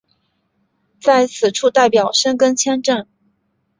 [0.99, 3.05] 在此处代表申根签证。